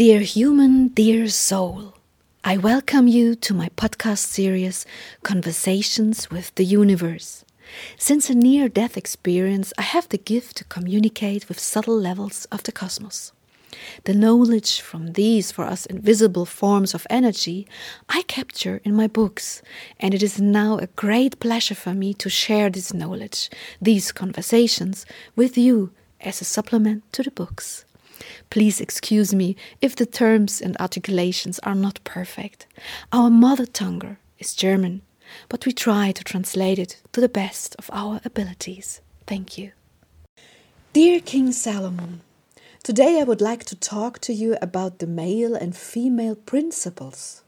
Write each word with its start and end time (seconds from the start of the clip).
Dear 0.00 0.20
human, 0.20 0.88
dear 0.88 1.28
soul, 1.28 1.92
I 2.42 2.56
welcome 2.56 3.06
you 3.06 3.34
to 3.34 3.52
my 3.52 3.68
podcast 3.76 4.24
series 4.24 4.86
Conversations 5.22 6.30
with 6.30 6.54
the 6.54 6.64
Universe. 6.64 7.44
Since 7.98 8.30
a 8.30 8.34
near 8.34 8.70
death 8.70 8.96
experience, 8.96 9.74
I 9.76 9.82
have 9.82 10.08
the 10.08 10.16
gift 10.16 10.56
to 10.56 10.64
communicate 10.64 11.50
with 11.50 11.60
subtle 11.60 12.00
levels 12.00 12.46
of 12.46 12.62
the 12.62 12.72
cosmos. 12.72 13.32
The 14.04 14.14
knowledge 14.14 14.80
from 14.80 15.12
these 15.12 15.52
for 15.52 15.66
us 15.66 15.84
invisible 15.84 16.46
forms 16.46 16.94
of 16.94 17.06
energy 17.10 17.68
I 18.08 18.22
capture 18.22 18.80
in 18.84 18.94
my 18.94 19.06
books, 19.06 19.60
and 19.98 20.14
it 20.14 20.22
is 20.22 20.40
now 20.40 20.78
a 20.78 20.86
great 20.86 21.40
pleasure 21.40 21.74
for 21.74 21.92
me 21.92 22.14
to 22.14 22.30
share 22.30 22.70
this 22.70 22.94
knowledge, 22.94 23.50
these 23.82 24.12
conversations, 24.12 25.04
with 25.36 25.58
you 25.58 25.90
as 26.22 26.40
a 26.40 26.46
supplement 26.46 27.02
to 27.12 27.22
the 27.22 27.30
books. 27.30 27.84
Please 28.50 28.80
excuse 28.80 29.34
me 29.34 29.56
if 29.80 29.96
the 29.96 30.06
terms 30.06 30.60
and 30.60 30.76
articulations 30.78 31.58
are 31.60 31.74
not 31.74 32.00
perfect. 32.04 32.66
Our 33.12 33.30
mother 33.30 33.66
tongue 33.66 34.16
is 34.38 34.54
German, 34.54 35.02
but 35.48 35.66
we 35.66 35.72
try 35.72 36.12
to 36.12 36.24
translate 36.24 36.78
it 36.78 37.00
to 37.12 37.20
the 37.20 37.28
best 37.28 37.76
of 37.78 37.90
our 37.92 38.20
abilities. 38.24 39.00
Thank 39.26 39.58
you. 39.58 39.72
Dear 40.92 41.20
King 41.20 41.52
Salomon, 41.52 42.22
today 42.82 43.20
I 43.20 43.24
would 43.24 43.40
like 43.40 43.64
to 43.64 43.76
talk 43.76 44.18
to 44.20 44.32
you 44.32 44.56
about 44.60 44.98
the 44.98 45.06
male 45.06 45.54
and 45.54 45.76
female 45.76 46.34
principles. 46.34 47.42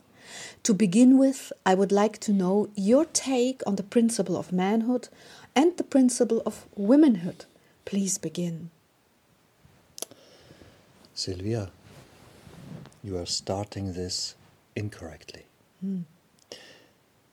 To 0.63 0.73
begin 0.73 1.19
with, 1.19 1.53
I 1.67 1.75
would 1.75 1.91
like 1.91 2.19
to 2.21 2.33
know 2.33 2.69
your 2.77 3.05
take 3.05 3.63
on 3.67 3.77
the 3.77 3.83
principle 3.83 4.37
of 4.37 4.53
manhood 4.53 5.09
and 5.57 5.77
the 5.77 5.85
principle 5.85 6.41
of 6.47 6.67
womanhood. 6.77 7.47
Please 7.85 8.17
begin. 8.17 8.71
Sylvia, 11.23 11.71
you 13.05 13.17
are 13.17 13.27
starting 13.27 13.93
this 13.93 14.35
incorrectly. 14.75 15.47
Mm. 15.87 16.03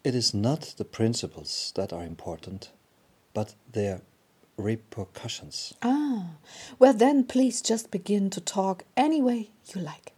It 0.03 0.13
is 0.13 0.31
not 0.31 0.75
the 0.77 0.85
principles 0.85 1.71
that 1.73 1.91
are 1.91 2.03
important, 2.03 2.69
but 3.33 3.55
their 3.71 4.01
repercussions. 4.57 5.73
Ah, 5.81 6.35
well, 6.77 6.93
then 6.93 7.23
please 7.23 7.63
just 7.63 7.89
begin 7.89 8.29
to 8.29 8.39
talk 8.39 8.83
any 8.95 9.23
way 9.23 9.49
you 9.73 9.81
like. 9.81 10.11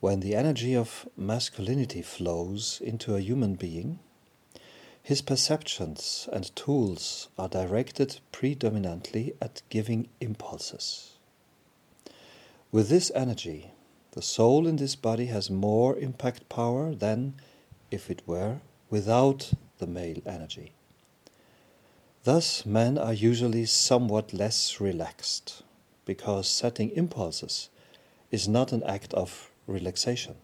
When 0.00 0.20
the 0.20 0.34
energy 0.34 0.74
of 0.74 1.06
masculinity 1.18 2.00
flows 2.00 2.80
into 2.82 3.14
a 3.14 3.20
human 3.20 3.56
being, 3.56 3.98
his 5.02 5.20
perceptions 5.20 6.30
and 6.32 6.56
tools 6.56 7.28
are 7.38 7.50
directed 7.50 8.20
predominantly 8.32 9.34
at 9.42 9.60
giving 9.68 10.08
impulses. 10.22 11.15
With 12.72 12.88
this 12.88 13.12
energy, 13.14 13.70
the 14.12 14.22
soul 14.22 14.66
in 14.66 14.76
this 14.76 14.96
body 14.96 15.26
has 15.26 15.50
more 15.50 15.96
impact 15.98 16.48
power 16.48 16.94
than 16.94 17.34
if 17.90 18.10
it 18.10 18.22
were 18.26 18.60
without 18.90 19.52
the 19.78 19.86
male 19.86 20.20
energy. 20.26 20.72
Thus, 22.24 22.66
men 22.66 22.98
are 22.98 23.12
usually 23.12 23.66
somewhat 23.66 24.32
less 24.32 24.80
relaxed, 24.80 25.62
because 26.04 26.48
setting 26.48 26.90
impulses 26.90 27.68
is 28.32 28.48
not 28.48 28.72
an 28.72 28.82
act 28.82 29.14
of 29.14 29.50
relaxation. 29.68 30.34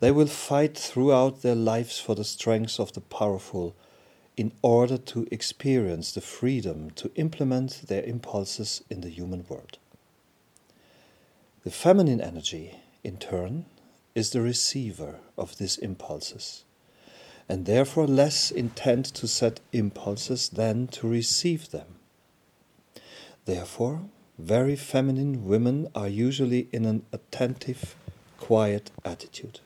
They 0.00 0.10
will 0.10 0.26
fight 0.26 0.76
throughout 0.76 1.40
their 1.40 1.54
lives 1.54 1.98
for 1.98 2.14
the 2.14 2.24
strength 2.24 2.78
of 2.78 2.92
the 2.92 3.00
powerful 3.00 3.74
in 4.36 4.52
order 4.62 4.98
to 4.98 5.26
experience 5.30 6.12
the 6.12 6.20
freedom 6.20 6.90
to 6.92 7.10
implement 7.14 7.88
their 7.88 8.02
impulses 8.02 8.84
in 8.90 9.00
the 9.00 9.08
human 9.08 9.46
world. 9.48 9.78
The 11.64 11.70
feminine 11.70 12.20
energy, 12.20 12.76
in 13.02 13.16
turn, 13.16 13.66
is 14.14 14.30
the 14.30 14.40
receiver 14.40 15.16
of 15.36 15.58
these 15.58 15.76
impulses, 15.76 16.64
and 17.48 17.66
therefore 17.66 18.06
less 18.06 18.50
intent 18.50 19.06
to 19.06 19.26
set 19.26 19.60
impulses 19.72 20.48
than 20.48 20.86
to 20.88 21.08
receive 21.08 21.70
them. 21.70 21.96
Therefore, 23.44 24.02
very 24.38 24.76
feminine 24.76 25.46
women 25.46 25.88
are 25.94 26.08
usually 26.08 26.68
in 26.72 26.84
an 26.84 27.04
attentive, 27.12 27.96
quiet 28.38 28.92
attitude. 29.04 29.58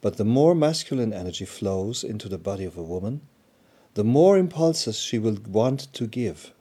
But 0.00 0.16
the 0.16 0.24
more 0.24 0.54
masculine 0.54 1.12
energy 1.12 1.44
flows 1.44 2.04
into 2.04 2.28
the 2.28 2.38
body 2.38 2.64
of 2.64 2.78
a 2.78 2.82
woman, 2.82 3.22
the 3.94 4.04
more 4.04 4.38
impulses 4.38 4.96
she 4.96 5.18
will 5.18 5.38
want 5.48 5.92
to 5.94 6.06
give. 6.06 6.52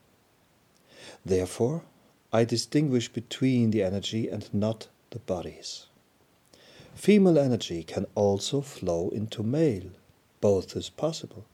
Therefore, 1.24 1.84
I 2.34 2.44
distinguish 2.44 3.08
between 3.08 3.72
the 3.72 3.82
energy 3.82 4.28
and 4.28 4.54
not 4.54 4.90
the 5.12 5.20
bodies. 5.20 5.86
Female 6.94 7.40
energy 7.40 7.84
can 7.84 8.06
also 8.16 8.60
flow 8.60 9.10
into 9.10 9.44
male, 9.44 9.92
both 10.42 10.76
is 10.76 10.90
possible. 10.90 11.46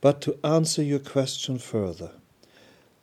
But 0.00 0.20
to 0.20 0.38
answer 0.44 0.84
your 0.84 1.00
question 1.00 1.58
further, 1.58 2.12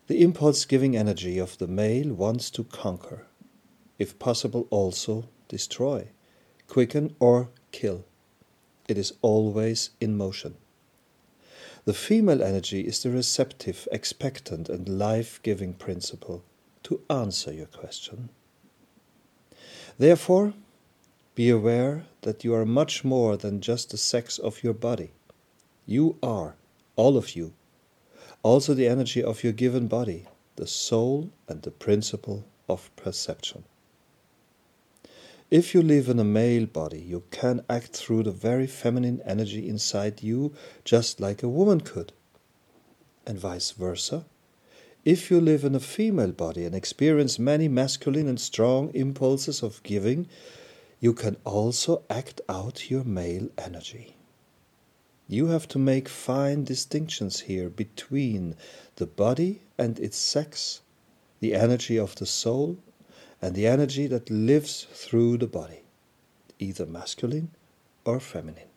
the 0.07 0.21
impulse 0.21 0.63
giving 0.63 0.95
energy 0.95 1.37
of 1.37 1.57
the 1.57 1.67
male 1.67 2.13
wants 2.13 2.49
to 2.51 2.63
conquer, 2.63 3.25
if 3.99 4.17
possible, 4.17 4.65
also 4.69 5.27
destroy, 5.49 6.07
quicken, 6.67 7.13
or 7.19 7.49
kill. 7.73 8.05
It 8.87 8.97
is 8.97 9.13
always 9.21 9.89
in 9.99 10.15
motion. 10.15 10.55
The 11.83 11.93
female 11.93 12.41
energy 12.41 12.87
is 12.87 13.03
the 13.03 13.09
receptive, 13.09 13.85
expectant, 13.91 14.69
and 14.69 14.87
life 14.87 15.41
giving 15.43 15.73
principle 15.73 16.41
to 16.83 17.01
answer 17.09 17.51
your 17.53 17.67
question. 17.67 18.29
Therefore, 19.97 20.53
be 21.35 21.49
aware 21.49 22.05
that 22.21 22.43
you 22.43 22.53
are 22.53 22.65
much 22.65 23.03
more 23.03 23.37
than 23.37 23.61
just 23.61 23.89
the 23.89 23.97
sex 23.97 24.37
of 24.37 24.63
your 24.63 24.73
body. 24.73 25.11
You 25.85 26.17
are, 26.21 26.55
all 26.95 27.17
of 27.17 27.35
you, 27.35 27.53
also 28.43 28.73
the 28.73 28.87
energy 28.87 29.23
of 29.23 29.43
your 29.43 29.53
given 29.53 29.87
body, 29.87 30.27
the 30.55 30.67
soul 30.67 31.31
and 31.47 31.61
the 31.61 31.71
principle 31.71 32.45
of 32.69 32.95
perception. 32.95 33.63
If 35.49 35.73
you 35.73 35.81
live 35.81 36.09
in 36.09 36.19
a 36.19 36.23
male 36.23 36.65
body, 36.65 36.99
you 36.99 37.23
can 37.29 37.63
act 37.69 37.95
through 37.95 38.23
the 38.23 38.31
very 38.31 38.65
feminine 38.65 39.21
energy 39.25 39.69
inside 39.69 40.23
you 40.23 40.53
just 40.83 41.19
like 41.19 41.43
a 41.43 41.49
woman 41.49 41.81
could, 41.81 42.11
and 43.25 43.37
vice 43.37 43.71
versa. 43.71 44.25
If 45.05 45.29
you 45.29 45.41
live 45.41 45.65
in 45.65 45.75
a 45.75 45.81
female 45.81 46.31
body 46.31 46.63
and 46.63 46.73
experience 46.73 47.37
many 47.37 47.67
masculine 47.67 48.29
and 48.29 48.39
strong 48.39 48.89
impulses 48.93 49.61
of 49.61 49.83
giving, 49.83 50.27
you 51.01 51.13
can 51.13 51.35
also 51.43 52.03
act 52.09 52.39
out 52.47 52.89
your 52.89 53.03
male 53.03 53.49
energy. 53.57 54.15
You 55.27 55.47
have 55.47 55.67
to 55.69 55.79
make 55.79 56.07
fine 56.07 56.63
distinctions 56.63 57.41
here 57.41 57.69
between 57.69 58.55
the 58.95 59.05
body 59.05 59.63
and 59.77 59.99
its 59.99 60.15
sex, 60.15 60.79
the 61.41 61.53
energy 61.53 61.99
of 61.99 62.15
the 62.15 62.25
soul, 62.25 62.77
and 63.41 63.55
the 63.55 63.67
energy 63.67 64.07
that 64.07 64.29
lives 64.29 64.87
through 64.93 65.37
the 65.37 65.47
body, 65.47 65.81
either 66.59 66.85
masculine 66.85 67.51
or 68.05 68.21
feminine. 68.21 68.69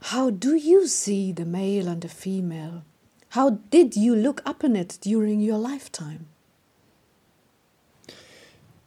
How 0.00 0.30
do 0.30 0.54
you 0.54 0.86
see 0.86 1.30
the 1.32 1.44
male 1.44 1.88
and 1.88 2.00
the 2.00 2.08
female? 2.08 2.84
How 3.34 3.50
did 3.50 3.96
you 3.96 4.14
look 4.14 4.40
up 4.46 4.62
upon 4.62 4.76
it 4.76 4.96
during 5.00 5.40
your 5.40 5.58
lifetime? 5.58 6.28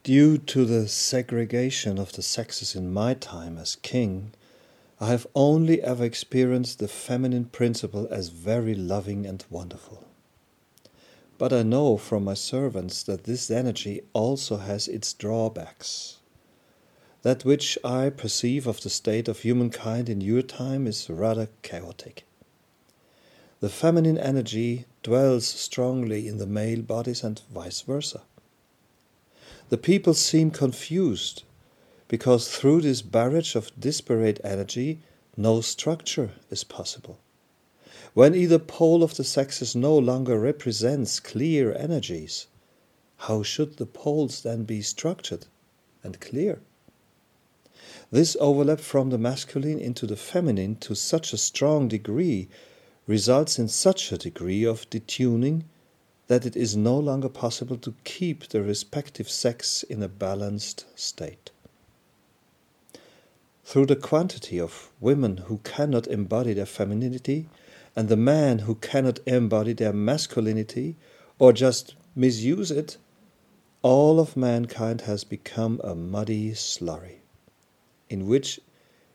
Due 0.02 0.38
to 0.38 0.64
the 0.64 0.88
segregation 0.88 1.98
of 1.98 2.12
the 2.12 2.22
sexes 2.22 2.74
in 2.74 2.90
my 2.90 3.12
time 3.12 3.58
as 3.58 3.76
king, 3.76 4.32
I 4.98 5.08
have 5.08 5.26
only 5.34 5.82
ever 5.82 6.02
experienced 6.02 6.78
the 6.78 6.88
feminine 6.88 7.44
principle 7.44 8.08
as 8.10 8.30
very 8.30 8.74
loving 8.74 9.26
and 9.26 9.44
wonderful. 9.50 10.04
But 11.36 11.52
I 11.52 11.62
know 11.62 11.98
from 11.98 12.24
my 12.24 12.32
servants 12.32 13.02
that 13.02 13.24
this 13.24 13.50
energy 13.50 14.00
also 14.14 14.56
has 14.56 14.88
its 14.88 15.12
drawbacks. 15.12 16.20
That 17.20 17.44
which 17.44 17.76
I 17.84 18.08
perceive 18.08 18.66
of 18.66 18.80
the 18.80 18.88
state 18.88 19.28
of 19.28 19.40
humankind 19.40 20.08
in 20.08 20.22
your 20.22 20.40
time 20.40 20.86
is 20.86 21.10
rather 21.10 21.50
chaotic. 21.60 22.24
The 23.60 23.68
feminine 23.68 24.18
energy 24.18 24.84
dwells 25.02 25.44
strongly 25.46 26.28
in 26.28 26.38
the 26.38 26.46
male 26.46 26.80
bodies 26.80 27.24
and 27.24 27.42
vice 27.52 27.80
versa. 27.80 28.22
The 29.68 29.78
people 29.78 30.14
seem 30.14 30.52
confused 30.52 31.42
because 32.06 32.48
through 32.48 32.82
this 32.82 33.02
barrage 33.02 33.56
of 33.56 33.72
disparate 33.78 34.40
energy, 34.44 35.00
no 35.36 35.60
structure 35.60 36.30
is 36.50 36.62
possible. 36.62 37.18
When 38.14 38.34
either 38.34 38.60
pole 38.60 39.02
of 39.02 39.16
the 39.16 39.24
sexes 39.24 39.74
no 39.74 39.98
longer 39.98 40.38
represents 40.38 41.18
clear 41.18 41.74
energies, 41.74 42.46
how 43.16 43.42
should 43.42 43.76
the 43.76 43.86
poles 43.86 44.42
then 44.42 44.64
be 44.64 44.82
structured 44.82 45.46
and 46.04 46.20
clear? 46.20 46.60
This 48.10 48.36
overlap 48.40 48.80
from 48.80 49.10
the 49.10 49.18
masculine 49.18 49.78
into 49.78 50.06
the 50.06 50.16
feminine 50.16 50.76
to 50.76 50.94
such 50.94 51.32
a 51.32 51.36
strong 51.36 51.88
degree 51.88 52.48
results 53.08 53.58
in 53.58 53.66
such 53.66 54.12
a 54.12 54.18
degree 54.18 54.64
of 54.64 54.88
detuning 54.90 55.64
that 56.28 56.44
it 56.44 56.54
is 56.54 56.76
no 56.76 56.96
longer 56.96 57.28
possible 57.28 57.78
to 57.78 57.94
keep 58.04 58.46
the 58.48 58.62
respective 58.62 59.28
sex 59.30 59.82
in 59.82 60.02
a 60.02 60.08
balanced 60.08 60.84
state. 60.94 61.50
Through 63.64 63.86
the 63.86 63.96
quantity 63.96 64.60
of 64.60 64.90
women 65.00 65.38
who 65.38 65.58
cannot 65.64 66.06
embody 66.06 66.52
their 66.52 66.66
femininity 66.66 67.48
and 67.96 68.08
the 68.08 68.16
men 68.16 68.60
who 68.60 68.74
cannot 68.74 69.20
embody 69.26 69.72
their 69.72 69.92
masculinity 69.92 70.96
or 71.38 71.54
just 71.54 71.94
misuse 72.14 72.70
it, 72.70 72.98
all 73.80 74.20
of 74.20 74.36
mankind 74.36 75.02
has 75.02 75.24
become 75.24 75.80
a 75.82 75.94
muddy 75.94 76.50
slurry, 76.50 77.20
in 78.10 78.26
which 78.26 78.58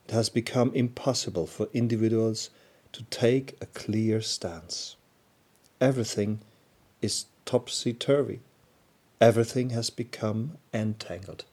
it 0.08 0.10
has 0.10 0.28
become 0.28 0.72
impossible 0.74 1.46
for 1.46 1.68
individuals 1.72 2.50
to 2.94 3.02
take 3.04 3.56
a 3.60 3.66
clear 3.66 4.20
stance. 4.20 4.96
Everything 5.80 6.38
is 7.02 7.26
topsy 7.44 7.92
turvy. 7.92 8.40
Everything 9.20 9.70
has 9.70 9.90
become 9.90 10.58
entangled. 10.72 11.44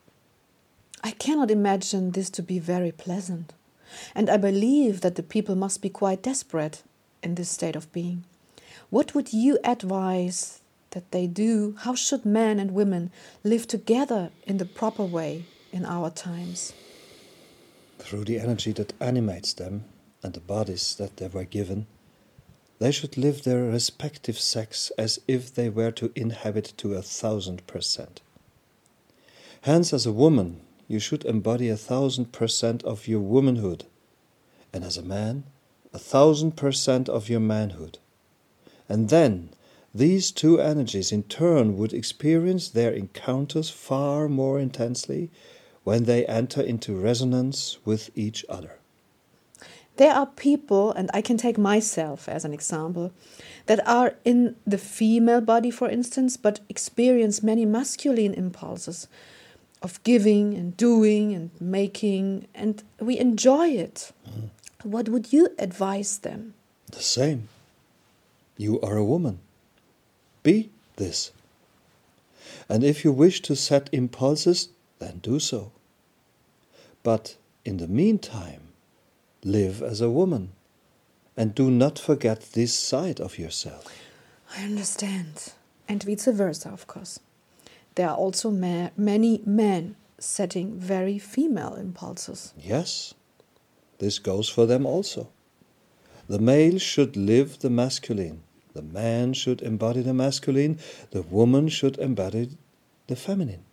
I 1.03 1.11
cannot 1.11 1.49
imagine 1.49 2.11
this 2.11 2.29
to 2.31 2.43
be 2.43 2.59
very 2.59 2.91
pleasant. 2.91 3.53
And 4.13 4.29
I 4.29 4.37
believe 4.37 5.01
that 5.01 5.15
the 5.15 5.23
people 5.23 5.55
must 5.55 5.81
be 5.81 5.89
quite 5.89 6.21
desperate 6.21 6.83
in 7.23 7.35
this 7.35 7.49
state 7.49 7.75
of 7.75 7.91
being. 7.91 8.23
What 8.91 9.15
would 9.15 9.33
you 9.33 9.57
advise 9.63 10.61
that 10.91 11.11
they 11.11 11.25
do? 11.25 11.75
How 11.79 11.95
should 11.95 12.23
men 12.23 12.59
and 12.59 12.71
women 12.71 13.11
live 13.43 13.67
together 13.67 14.29
in 14.45 14.57
the 14.57 14.65
proper 14.65 15.03
way 15.03 15.45
in 15.71 15.85
our 15.85 16.11
times? 16.11 16.73
Through 17.97 18.25
the 18.25 18.39
energy 18.39 18.71
that 18.73 18.93
animates 18.99 19.53
them 19.53 19.85
and 20.23 20.33
the 20.33 20.39
bodies 20.39 20.95
that 20.95 21.17
they 21.17 21.27
were 21.27 21.43
given, 21.43 21.87
they 22.79 22.91
should 22.91 23.17
live 23.17 23.43
their 23.43 23.63
respective 23.63 24.39
sex 24.39 24.91
as 24.97 25.19
if 25.27 25.53
they 25.53 25.69
were 25.69 25.91
to 25.91 26.11
inhabit 26.15 26.73
to 26.77 26.95
a 26.95 27.01
thousand 27.01 27.65
percent. 27.67 28.21
Hence, 29.61 29.93
as 29.93 30.05
a 30.07 30.11
woman, 30.11 30.61
you 30.87 30.99
should 30.99 31.23
embody 31.25 31.69
a 31.69 31.77
thousand 31.77 32.31
percent 32.31 32.83
of 32.83 33.07
your 33.07 33.19
womanhood, 33.19 33.85
and 34.73 34.83
as 34.83 34.97
a 34.97 35.03
man, 35.03 35.43
a 35.93 35.99
thousand 35.99 36.57
percent 36.57 37.07
of 37.07 37.29
your 37.29 37.39
manhood. 37.39 37.99
And 38.89 39.09
then 39.09 39.51
these 39.93 40.31
two 40.31 40.59
energies 40.59 41.11
in 41.11 41.23
turn 41.23 41.77
would 41.77 41.93
experience 41.93 42.67
their 42.67 42.91
encounters 42.91 43.69
far 43.69 44.27
more 44.27 44.59
intensely 44.59 45.29
when 45.83 46.05
they 46.05 46.25
enter 46.25 46.61
into 46.61 46.95
resonance 46.95 47.77
with 47.85 48.09
each 48.15 48.43
other. 48.49 48.80
There 49.97 50.13
are 50.13 50.25
people, 50.25 50.91
and 50.93 51.09
I 51.13 51.21
can 51.21 51.37
take 51.37 51.57
myself 51.57 52.29
as 52.29 52.45
an 52.45 52.53
example, 52.53 53.11
that 53.65 53.85
are 53.87 54.15
in 54.25 54.55
the 54.65 54.77
female 54.77 55.41
body, 55.41 55.69
for 55.69 55.89
instance, 55.89 56.37
but 56.37 56.61
experience 56.69 57.43
many 57.43 57.65
masculine 57.65 58.33
impulses 58.33 59.07
of 59.81 60.01
giving 60.03 60.53
and 60.53 60.77
doing 60.77 61.33
and 61.33 61.51
making, 61.59 62.47
and 62.55 62.83
we 62.99 63.19
enjoy 63.19 63.69
it. 63.69 64.11
Mm. 64.29 64.49
What 64.83 65.09
would 65.09 65.33
you 65.33 65.49
advise 65.59 66.19
them? 66.19 66.53
The 66.91 67.01
same. 67.01 67.49
You 68.57 68.79
are 68.81 68.97
a 68.97 69.05
woman. 69.05 69.39
Be 70.43 70.69
this. 70.95 71.31
And 72.67 72.83
if 72.83 73.03
you 73.03 73.11
wish 73.11 73.41
to 73.41 73.55
set 73.55 73.89
impulses, 73.91 74.69
then 74.99 75.19
do 75.19 75.39
so. 75.39 75.71
But 77.03 77.35
in 77.65 77.77
the 77.77 77.87
meantime, 77.87 78.61
live 79.43 79.81
as 79.81 80.01
a 80.01 80.09
woman 80.09 80.51
and 81.37 81.55
do 81.55 81.71
not 81.71 81.97
forget 81.97 82.51
this 82.53 82.73
side 82.73 83.19
of 83.19 83.39
yourself. 83.39 83.87
I 84.57 84.63
understand. 84.63 85.53
And 85.87 86.03
vice 86.03 86.25
versa, 86.25 86.69
of 86.69 86.87
course. 86.87 87.19
There 87.95 88.09
are 88.09 88.15
also 88.15 88.51
ma 88.51 88.89
many 88.95 89.41
men 89.45 89.95
setting 90.19 90.79
very 90.79 91.17
female 91.19 91.75
impulses. 91.75 92.53
Yes, 92.57 93.13
this 93.99 94.19
goes 94.19 94.49
for 94.49 94.65
them 94.65 94.85
also. 94.85 95.29
The 96.29 96.39
male 96.39 96.77
should 96.79 97.17
live 97.17 97.59
the 97.59 97.69
masculine, 97.69 98.43
the 98.73 98.81
man 98.81 99.33
should 99.33 99.61
embody 99.61 100.01
the 100.01 100.13
masculine, 100.13 100.79
the 101.11 101.23
woman 101.23 101.67
should 101.67 101.97
embody 101.97 102.49
the 103.07 103.15
feminine. 103.15 103.63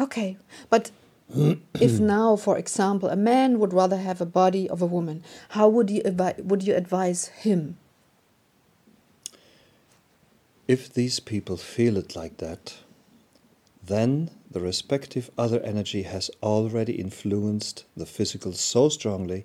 Okay, 0.00 0.36
but 0.70 0.90
if 1.34 1.98
now, 2.00 2.36
for 2.36 2.58
example, 2.58 3.08
a 3.08 3.16
man 3.16 3.58
would 3.58 3.72
rather 3.72 3.96
have 3.96 4.20
a 4.20 4.26
body 4.26 4.68
of 4.68 4.82
a 4.82 4.86
woman, 4.86 5.22
how 5.50 5.68
would 5.68 5.90
you 5.90 6.02
would 6.38 6.62
you 6.62 6.74
advise 6.74 7.26
him? 7.26 7.76
If 10.68 10.92
these 10.92 11.20
people 11.20 11.56
feel 11.56 11.96
it 11.96 12.14
like 12.14 12.36
that, 12.38 12.76
then 13.84 14.30
the 14.50 14.60
respective 14.60 15.30
other 15.36 15.60
energy 15.60 16.02
has 16.02 16.30
already 16.42 16.92
influenced 16.92 17.84
the 17.96 18.06
physical 18.06 18.52
so 18.52 18.88
strongly 18.88 19.44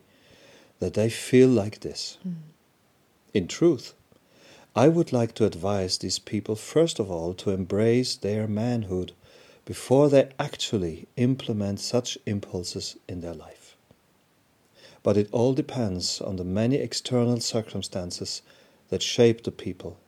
that 0.79 0.93
they 0.93 1.09
feel 1.09 1.49
like 1.49 1.79
this. 1.79 2.17
Mm. 2.27 2.35
In 3.33 3.47
truth, 3.47 3.93
I 4.75 4.89
would 4.89 5.11
like 5.11 5.33
to 5.35 5.45
advise 5.45 5.97
these 5.97 6.19
people 6.19 6.55
first 6.55 6.99
of 6.99 7.09
all 7.09 7.33
to 7.35 7.49
embrace 7.49 8.15
their 8.15 8.47
manhood 8.47 9.13
before 9.67 10.07
they 10.07 10.29
actually 10.39 11.09
implement 11.17 11.77
such 11.77 12.17
impulses 12.25 12.95
in 13.09 13.19
their 13.19 13.33
life. 13.33 13.75
But 15.03 15.17
it 15.17 15.27
all 15.33 15.53
depends 15.53 16.21
on 16.21 16.37
the 16.37 16.45
many 16.45 16.77
external 16.77 17.41
circumstances 17.41 18.41
that 18.87 19.03
shape 19.03 19.43
the 19.43 19.51
people, 19.51 19.99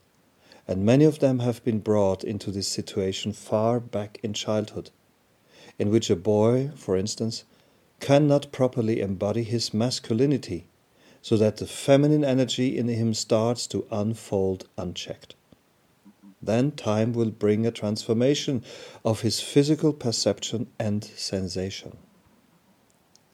and 0.65 0.85
many 0.85 1.03
of 1.03 1.19
them 1.19 1.39
have 1.39 1.61
been 1.65 1.79
brought 1.79 2.23
into 2.23 2.51
this 2.51 2.69
situation 2.69 3.33
far 3.33 3.81
back 3.81 4.17
in 4.23 4.31
childhood, 4.31 4.91
in 5.77 5.89
which 5.89 6.09
a 6.09 6.15
boy, 6.15 6.71
for 6.77 6.95
instance, 6.95 7.43
cannot 7.99 8.53
properly 8.53 9.01
embody 9.01 9.43
his 9.43 9.73
masculinity 9.73 10.67
so 11.21 11.35
that 11.35 11.57
the 11.57 11.67
feminine 11.67 12.23
energy 12.23 12.77
in 12.77 12.87
him 12.87 13.13
starts 13.13 13.67
to 13.67 13.85
unfold 13.91 14.69
unchecked 14.77 15.35
then 16.41 16.71
time 16.71 17.13
will 17.13 17.31
bring 17.31 17.65
a 17.65 17.71
transformation 17.71 18.63
of 19.03 19.21
his 19.21 19.41
physical 19.41 19.93
perception 19.93 20.67
and 20.79 21.03
sensation. 21.03 21.97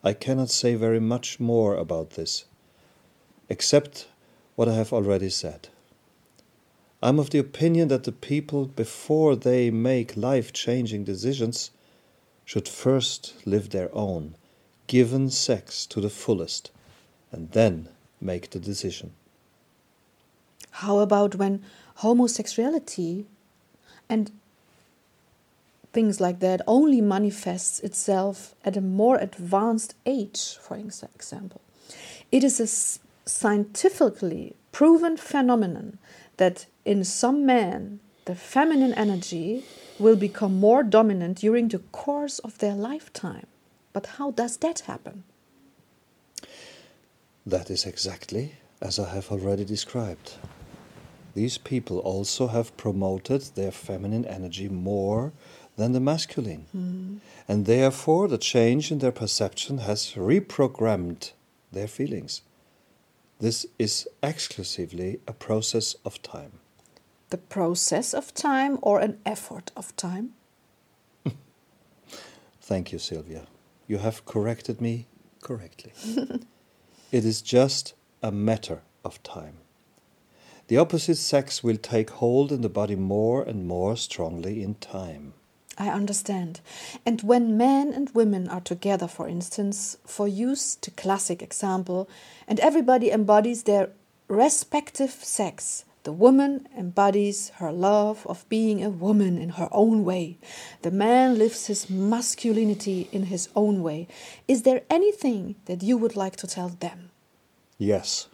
I 0.02 0.12
cannot 0.12 0.50
say 0.50 0.74
very 0.74 1.00
much 1.00 1.40
more 1.40 1.76
about 1.76 2.10
this, 2.10 2.44
except 3.48 4.08
what 4.54 4.68
I 4.68 4.74
have 4.74 4.92
already 4.92 5.30
said. 5.30 5.68
I'm 7.02 7.18
of 7.18 7.30
the 7.30 7.38
opinion 7.38 7.88
that 7.88 8.04
the 8.04 8.12
people, 8.12 8.66
before 8.66 9.36
they 9.36 9.70
make 9.70 10.16
life 10.16 10.52
changing 10.52 11.04
decisions, 11.04 11.70
should 12.44 12.68
first 12.68 13.34
live 13.44 13.70
their 13.70 13.94
own, 13.94 14.36
given 14.86 15.30
sex 15.30 15.86
to 15.86 16.00
the 16.00 16.10
fullest, 16.10 16.70
and 17.30 17.50
then 17.50 17.88
make 18.20 18.50
the 18.50 18.60
decision. 18.60 19.12
How 20.70 20.98
about 20.98 21.34
when 21.34 21.64
homosexuality 21.96 23.26
and 24.08 24.30
things 25.92 26.20
like 26.20 26.40
that 26.40 26.60
only 26.66 27.00
manifests 27.00 27.80
itself 27.80 28.54
at 28.64 28.76
a 28.76 28.80
more 28.80 29.16
advanced 29.16 29.94
age, 30.04 30.56
for 30.60 30.76
example. 30.76 31.60
It 32.30 32.44
is 32.44 32.60
a 32.60 32.66
scientifically 33.28 34.54
proven 34.72 35.16
phenomenon 35.16 35.98
that 36.36 36.66
in 36.84 37.02
some 37.02 37.46
men 37.46 38.00
the 38.26 38.34
feminine 38.34 38.92
energy 38.92 39.64
will 39.98 40.16
become 40.16 40.60
more 40.60 40.82
dominant 40.82 41.38
during 41.38 41.68
the 41.68 41.78
course 41.78 42.38
of 42.40 42.58
their 42.58 42.74
lifetime. 42.74 43.46
But 43.94 44.06
how 44.18 44.32
does 44.32 44.58
that 44.58 44.80
happen? 44.80 45.24
That 47.46 47.70
is 47.70 47.86
exactly 47.86 48.56
as 48.82 48.98
I 48.98 49.08
have 49.14 49.30
already 49.32 49.64
described 49.64 50.34
these 51.36 51.58
people 51.58 51.98
also 51.98 52.46
have 52.46 52.74
promoted 52.78 53.42
their 53.54 53.70
feminine 53.70 54.24
energy 54.24 54.70
more 54.70 55.34
than 55.76 55.92
the 55.92 56.00
masculine. 56.00 56.64
Mm. 56.74 57.18
And 57.46 57.66
therefore, 57.66 58.26
the 58.26 58.38
change 58.38 58.90
in 58.90 59.00
their 59.00 59.12
perception 59.12 59.78
has 59.78 60.14
reprogrammed 60.14 61.32
their 61.70 61.88
feelings. 61.88 62.40
This 63.38 63.66
is 63.78 64.08
exclusively 64.22 65.20
a 65.28 65.34
process 65.34 65.94
of 66.06 66.22
time. 66.22 66.52
The 67.28 67.38
process 67.56 68.14
of 68.14 68.32
time 68.32 68.78
or 68.80 68.98
an 68.98 69.18
effort 69.26 69.72
of 69.76 69.94
time? 69.94 70.32
Thank 72.62 72.92
you, 72.92 72.98
Sylvia. 72.98 73.46
You 73.86 73.98
have 73.98 74.24
corrected 74.24 74.80
me 74.80 75.06
correctly. 75.42 75.92
it 77.12 77.26
is 77.26 77.42
just 77.42 77.92
a 78.22 78.32
matter 78.32 78.80
of 79.04 79.22
time 79.22 79.58
the 80.68 80.76
opposite 80.76 81.16
sex 81.16 81.62
will 81.62 81.76
take 81.76 82.10
hold 82.10 82.52
in 82.52 82.62
the 82.62 82.68
body 82.68 82.96
more 82.96 83.42
and 83.42 83.66
more 83.66 83.96
strongly 83.96 84.62
in 84.62 84.74
time. 84.76 85.32
I 85.78 85.88
understand. 85.88 86.60
And 87.04 87.20
when 87.22 87.56
men 87.56 87.92
and 87.92 88.10
women 88.14 88.48
are 88.48 88.62
together, 88.62 89.06
for 89.06 89.28
instance, 89.28 89.98
for 90.06 90.26
use 90.26 90.74
the 90.76 90.90
classic 90.90 91.42
example, 91.42 92.08
and 92.48 92.58
everybody 92.60 93.10
embodies 93.10 93.64
their 93.64 93.90
respective 94.28 95.10
sex, 95.10 95.84
The 96.06 96.12
woman 96.12 96.68
embodies 96.78 97.50
her 97.56 97.72
love 97.72 98.24
of 98.28 98.48
being 98.48 98.84
a 98.84 98.90
woman 98.90 99.38
in 99.38 99.48
her 99.58 99.68
own 99.72 100.04
way. 100.04 100.38
The 100.82 100.92
man 100.92 101.36
lives 101.36 101.66
his 101.66 101.90
masculinity 101.90 103.08
in 103.10 103.24
his 103.24 103.48
own 103.56 103.82
way. 103.82 104.06
Is 104.46 104.62
there 104.62 104.82
anything 104.88 105.56
that 105.64 105.82
you 105.82 105.96
would 105.96 106.14
like 106.14 106.36
to 106.36 106.46
tell 106.46 106.68
them? 106.68 107.10
Yes. 107.76 108.28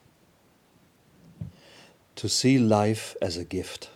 To 2.16 2.28
see 2.28 2.58
life 2.58 3.16
as 3.20 3.36
a 3.36 3.44
gift 3.44 3.90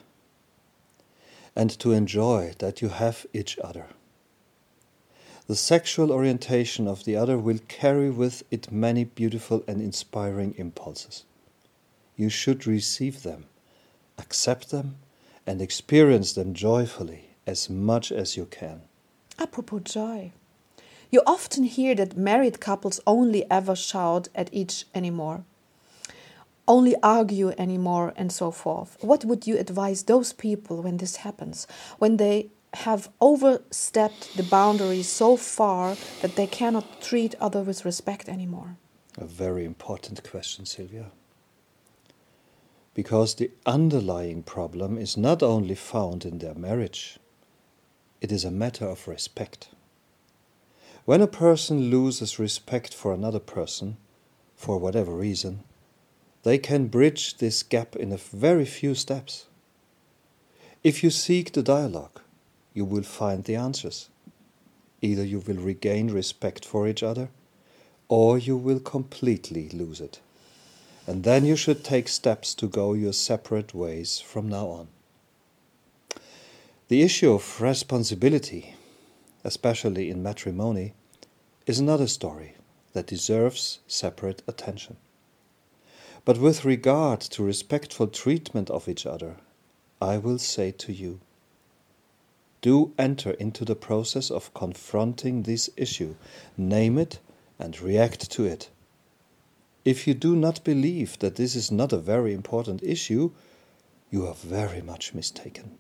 and 1.54 1.70
to 1.78 1.92
enjoy 1.92 2.52
that 2.58 2.82
you 2.82 2.88
have 2.88 3.26
each 3.32 3.58
other. 3.61 3.87
The 5.46 5.56
sexual 5.56 6.12
orientation 6.12 6.88
of 6.88 7.04
the 7.04 7.16
other 7.16 7.38
will 7.38 7.61
carry 7.68 8.11
with 8.11 8.42
it 8.50 8.73
many 8.73 9.04
beautiful 9.04 9.64
and 9.68 9.80
inspiring 9.80 10.54
impulses. 10.58 11.25
You 12.16 12.28
should 12.28 12.66
receive 12.66 13.23
them 13.23 13.46
accept 14.18 14.70
them, 14.70 14.96
and 15.46 15.61
experience 15.61 16.32
them 16.32 16.54
joyfully 16.54 17.30
as 17.46 17.70
much 17.70 18.11
as 18.11 18.37
you 18.37 18.46
can. 18.46 18.82
Apropos 19.38 19.80
joy. 19.80 20.32
You 21.11 21.23
often 21.26 21.64
hear 21.64 21.94
that 21.94 22.16
married 22.16 22.61
couples 22.61 23.00
only 23.06 23.49
ever 23.50 23.76
shout 23.76 24.28
at 24.35 24.49
each 24.52 24.87
anymore, 24.94 25.44
only 26.66 26.94
argue 27.02 27.50
anymore, 27.58 28.12
and 28.16 28.32
so 28.32 28.50
forth. 28.50 28.96
What 29.00 29.25
would 29.25 29.46
you 29.46 29.58
advise 29.58 30.04
those 30.04 30.32
people 30.32 30.82
when 30.82 30.96
this 30.96 31.16
happens? 31.16 31.66
When 31.99 32.16
they 32.16 32.50
have 32.75 33.08
overstepped 33.20 34.37
the 34.37 34.42
boundaries 34.42 35.08
so 35.08 35.37
far 35.37 35.96
that 36.23 36.37
they 36.37 36.46
cannot 36.46 37.00
treat 37.00 37.35
others 37.40 37.66
with 37.66 37.85
respect 37.85 38.28
anymore? 38.28 38.76
A 39.18 39.25
very 39.25 39.64
important 39.64 40.23
question, 40.28 40.66
Sylvia 40.66 41.11
because 42.96 43.35
the 43.35 43.50
underlying 43.66 44.42
problem 44.42 44.96
is 44.96 45.18
not 45.18 45.42
only 45.42 45.75
found 45.75 46.25
in 46.25 46.38
their 46.38 46.54
marriage, 46.54 47.18
it 48.23 48.32
is 48.32 48.42
a 48.42 48.50
matter 48.50 48.87
of 48.87 49.06
respect. 49.06 49.68
When 51.04 51.20
a 51.20 51.26
person 51.26 51.90
loses 51.90 52.38
respect 52.38 52.94
for 52.94 53.12
another 53.12 53.38
person, 53.38 53.99
for 54.54 54.78
whatever 54.78 55.12
reason, 55.12 55.62
they 56.47 56.59
can 56.59 56.87
bridge 56.87 57.38
this 57.38 57.62
gap 57.62 57.97
in 57.97 58.12
a 58.12 58.17
very 58.17 58.65
few 58.65 58.95
steps. 58.95 59.47
If 60.85 61.03
you 61.03 61.11
seek 61.11 61.53
the 61.53 61.62
dialogue, 61.62 62.21
you 62.73 62.85
will 62.85 63.03
find 63.03 63.43
the 63.43 63.57
answers. 63.57 64.09
Either 65.03 65.25
you 65.25 65.41
will 65.41 65.57
regain 65.57 66.12
respect 66.12 66.65
for 66.65 66.87
each 66.87 67.03
other, 67.03 67.31
or 68.09 68.38
you 68.38 68.57
will 68.57 68.81
completely 68.81 69.69
lose 69.71 70.00
it 70.00 70.21
and 71.07 71.23
then 71.23 71.45
you 71.45 71.55
should 71.55 71.85
take 71.85 72.09
steps 72.09 72.55
to 72.55 72.67
go 72.67 72.93
your 72.93 73.12
separate 73.12 73.73
ways 73.73 74.19
from 74.19 74.49
now 74.49 74.67
on. 74.67 74.88
The 76.88 77.03
issue 77.03 77.33
of 77.33 77.61
responsibility, 77.61 78.75
especially 79.45 80.11
in 80.11 80.23
matrimony, 80.23 80.95
is 81.67 81.79
another 81.79 82.09
story 82.09 82.55
that 82.93 83.07
deserves 83.07 83.79
separate 83.87 84.43
attention. 84.49 84.97
But 86.26 86.38
with 86.38 86.64
regard 86.64 87.21
to 87.21 87.45
respectful 87.45 88.09
treatment 88.09 88.68
of 88.68 88.88
each 88.88 89.06
other, 89.06 89.37
I 90.02 90.18
will 90.18 90.38
say 90.38 90.73
to 90.73 90.92
you 90.92 91.21
do 92.61 92.92
enter 92.99 93.30
into 93.30 93.64
the 93.64 93.76
process 93.76 94.28
of 94.28 94.52
confronting 94.52 95.45
this 95.45 95.71
issue, 95.76 96.16
name 96.56 96.99
it, 96.99 97.21
and 97.61 97.80
react 97.80 98.28
to 98.33 98.45
it. 98.45 98.71
If 99.85 100.09
you 100.09 100.14
do 100.14 100.35
not 100.35 100.64
believe 100.64 101.16
that 101.21 101.37
this 101.37 101.54
is 101.54 101.71
not 101.71 101.92
a 101.92 101.99
very 101.99 102.35
important 102.35 102.83
issue, 102.83 103.30
you 104.11 104.26
are 104.26 104.35
very 104.35 104.83
much 104.83 105.14
mistaken. 105.14 105.78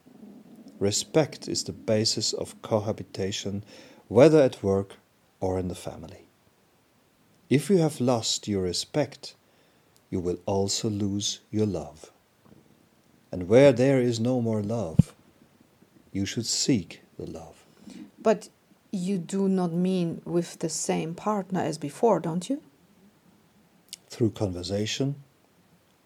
Respect 0.78 1.48
is 1.48 1.64
the 1.64 1.72
basis 1.72 2.32
of 2.32 2.62
cohabitation, 2.62 3.64
whether 4.06 4.40
at 4.40 4.62
work 4.62 4.94
or 5.40 5.58
in 5.58 5.66
the 5.66 5.74
family. 5.74 6.28
If 7.50 7.68
you 7.68 7.78
have 7.78 8.00
lost 8.00 8.46
your 8.46 8.62
respect, 8.62 9.34
you 10.10 10.20
will 10.20 10.38
also 10.46 10.88
lose 10.88 11.40
your 11.50 11.66
love. 11.66 12.10
And 13.32 13.48
where 13.48 13.72
there 13.72 14.00
is 14.00 14.20
no 14.20 14.40
more 14.40 14.62
love, 14.62 15.14
you 16.12 16.24
should 16.24 16.46
seek 16.46 17.02
the 17.18 17.26
love. 17.26 17.64
But 18.20 18.48
you 18.92 19.18
do 19.18 19.48
not 19.48 19.72
mean 19.72 20.22
with 20.24 20.58
the 20.60 20.68
same 20.68 21.14
partner 21.14 21.60
as 21.60 21.76
before, 21.76 22.20
don't 22.20 22.48
you? 22.48 22.62
through 24.16 24.30
conversation 24.30 25.14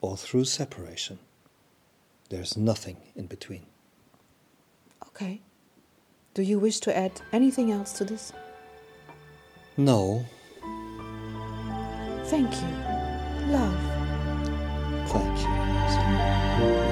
or 0.00 0.16
through 0.16 0.44
separation. 0.44 1.18
There's 2.28 2.56
nothing 2.56 2.96
in 3.14 3.26
between. 3.26 3.66
Okay. 5.06 5.40
Do 6.34 6.42
you 6.42 6.58
wish 6.58 6.80
to 6.80 6.96
add 6.96 7.20
anything 7.32 7.70
else 7.70 7.92
to 7.94 8.04
this? 8.04 8.32
No. 9.76 10.24
Thank 12.24 12.52
you. 12.52 13.52
Love. 13.52 13.89
Thank 15.12 15.40
you. 15.40 16.89